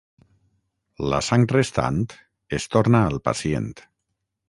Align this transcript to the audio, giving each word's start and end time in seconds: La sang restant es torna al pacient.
La 1.11 1.19
sang 1.27 1.45
restant 1.53 2.01
es 2.61 2.69
torna 2.77 3.07
al 3.13 3.25
pacient. 3.31 3.73